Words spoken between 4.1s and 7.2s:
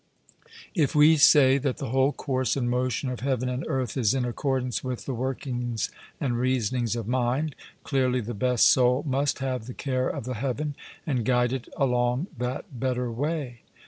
in accordance with the workings and reasonings of